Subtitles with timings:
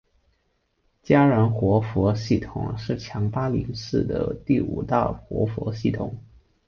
[1.03, 6.17] 嘉热活佛系统是强巴林寺的第五大活佛系统。